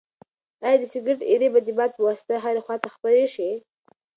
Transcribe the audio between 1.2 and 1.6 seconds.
ایرې به